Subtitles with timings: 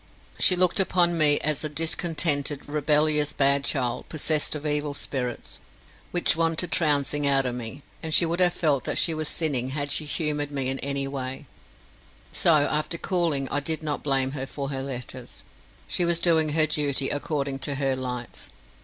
[0.39, 5.59] She looked upon me as a discontented, rebellious, bad child, possessed of evil spirits,
[6.09, 9.69] which wanted trouncing out of me; and she would have felt that she was sinning
[9.69, 11.45] had she humoured me in any way,
[12.31, 15.43] so after cooling I did not blame her for her letters.
[15.87, 18.49] She was doing her duty according to her lights.